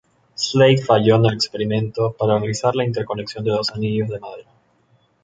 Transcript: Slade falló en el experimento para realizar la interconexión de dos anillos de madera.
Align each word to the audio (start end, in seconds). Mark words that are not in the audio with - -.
Slade 0.33 0.81
falló 0.83 1.17
en 1.17 1.25
el 1.27 1.33
experimento 1.35 2.13
para 2.13 2.39
realizar 2.39 2.75
la 2.75 2.85
interconexión 2.85 3.43
de 3.43 3.51
dos 3.51 3.69
anillos 3.69 4.09
de 4.09 4.19
madera. 4.19 4.49